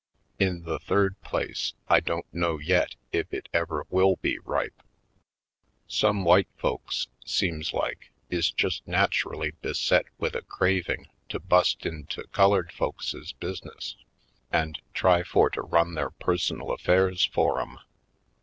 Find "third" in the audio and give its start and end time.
0.79-1.21